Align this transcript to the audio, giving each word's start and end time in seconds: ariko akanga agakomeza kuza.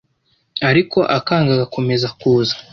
ariko 0.69 0.99
akanga 1.17 1.51
agakomeza 1.53 2.07
kuza. 2.19 2.55